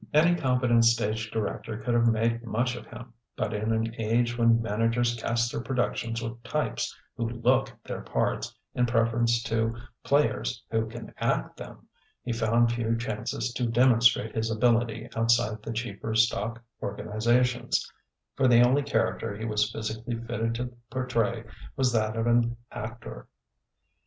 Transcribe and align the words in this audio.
Any 0.15 0.35
competent 0.35 0.83
stage 0.85 1.29
director 1.29 1.77
could 1.77 1.93
have 1.93 2.07
made 2.07 2.43
much 2.43 2.75
of 2.75 2.87
him; 2.87 3.13
but 3.37 3.53
in 3.53 3.71
an 3.71 3.93
age 4.01 4.35
when 4.35 4.59
managers 4.59 5.13
cast 5.13 5.51
their 5.51 5.61
productions 5.61 6.23
with 6.23 6.41
types 6.41 6.97
who 7.15 7.29
"look" 7.29 7.71
their 7.85 8.01
parts 8.01 8.51
in 8.73 8.87
preference 8.87 9.43
to 9.43 9.77
players 10.03 10.63
who 10.71 10.87
can 10.87 11.13
act 11.19 11.55
them, 11.57 11.87
he 12.23 12.33
found 12.33 12.71
few 12.71 12.97
chances 12.97 13.53
to 13.53 13.67
demonstrate 13.69 14.33
his 14.33 14.49
ability 14.49 15.07
outside 15.15 15.61
the 15.61 15.71
cheaper 15.71 16.15
stock 16.15 16.63
organizations; 16.81 17.87
for 18.35 18.47
the 18.47 18.63
only 18.63 18.81
character 18.81 19.37
he 19.37 19.45
was 19.45 19.71
physically 19.71 20.15
fitted 20.15 20.55
to 20.55 20.75
portray 20.89 21.43
was 21.75 21.93
that 21.93 22.15
of 22.15 22.25
an 22.25 22.57
actor. 22.71 23.27